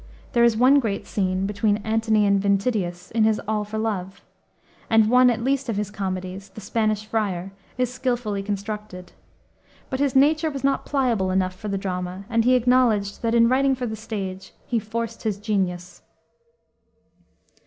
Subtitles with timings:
[0.33, 4.21] There is one great scene (between Antony and Ventidius) in his All for Love.
[4.89, 9.11] And one, at least, of his comedies, the Spanish Friar, is skillfully constructed.
[9.91, 13.47] But his nature was not pliable enough for the drama, and he acknowledged that, in
[13.47, 16.01] writing for the stage, he "forced his genius."